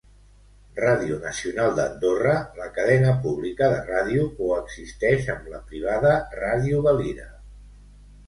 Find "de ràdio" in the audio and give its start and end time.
3.73-4.25